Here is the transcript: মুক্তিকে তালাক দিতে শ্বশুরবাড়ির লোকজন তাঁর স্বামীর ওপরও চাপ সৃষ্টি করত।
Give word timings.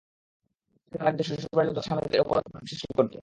মুক্তিকে 0.71 0.97
তালাক 0.97 1.13
দিতে 1.13 1.27
শ্বশুরবাড়ির 1.29 1.67
লোকজন 1.67 1.75
তাঁর 1.77 1.85
স্বামীর 1.87 2.21
ওপরও 2.23 2.41
চাপ 2.45 2.63
সৃষ্টি 2.69 2.85
করত। 2.97 3.13